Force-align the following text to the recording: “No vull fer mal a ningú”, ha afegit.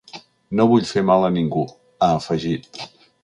“No 0.59 0.65
vull 0.71 0.87
fer 0.91 1.03
mal 1.09 1.27
a 1.27 1.29
ningú”, 1.37 1.67
ha 2.05 2.09
afegit. 2.23 2.81